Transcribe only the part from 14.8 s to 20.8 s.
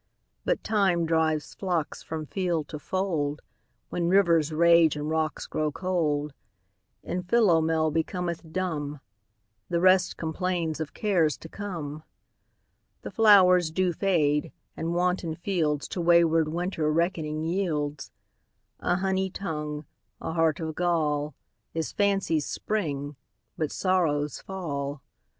wanton fieldsTo wayward Winter reckoning yields:A honey tongue, a heart of